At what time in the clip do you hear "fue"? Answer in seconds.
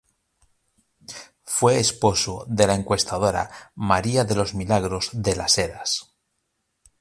1.45-1.77